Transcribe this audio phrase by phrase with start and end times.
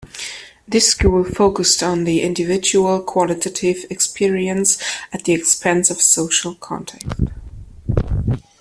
[0.67, 4.81] This school focused on the individual qualitative experience
[5.13, 7.11] at the expense of social context.